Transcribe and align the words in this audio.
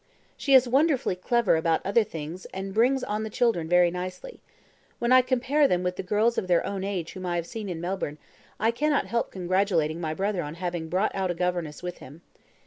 "She 0.35 0.55
is 0.55 0.67
wonderfully 0.67 1.15
clever 1.15 1.55
about 1.55 1.85
other 1.85 2.03
things, 2.03 2.45
and 2.47 2.73
brings 2.73 3.03
on 3.03 3.21
the 3.21 3.29
children 3.29 3.69
very 3.69 3.91
nicely. 3.91 4.41
When 4.97 5.11
I 5.11 5.21
compare 5.21 5.67
them 5.67 5.83
with 5.83 5.95
the 5.95 6.01
girls 6.01 6.39
of 6.39 6.47
their 6.47 6.65
own 6.65 6.83
age 6.83 7.13
whom 7.13 7.27
I 7.27 7.35
have 7.35 7.45
seen 7.45 7.69
in 7.69 7.79
Melbourne, 7.79 8.17
I 8.59 8.71
cannot 8.71 9.05
help 9.05 9.29
congratulating 9.29 10.01
my 10.01 10.15
brother 10.15 10.41
on 10.41 10.55
having 10.55 10.89
brought 10.89 11.13
out 11.13 11.29
a 11.29 11.35
governess 11.35 11.83
with 11.83 11.99
him. 11.99 12.23